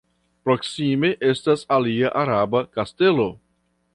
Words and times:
Proksime 0.47 1.11
estas 1.33 1.67
alia 1.77 2.11
araba 2.23 2.65
kastelo. 2.79 3.29